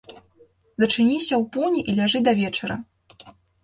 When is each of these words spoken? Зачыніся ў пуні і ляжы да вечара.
Зачыніся 0.85 1.33
ў 1.41 1.43
пуні 1.53 1.79
і 1.89 1.99
ляжы 2.03 2.19
да 2.33 2.39
вечара. 2.45 2.85